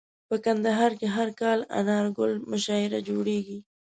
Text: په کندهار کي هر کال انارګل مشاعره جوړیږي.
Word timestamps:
په 0.29 0.35
کندهار 0.45 0.91
کي 0.99 1.07
هر 1.15 1.29
کال 1.41 1.59
انارګل 1.79 2.31
مشاعره 2.51 2.99
جوړیږي. 3.09 3.57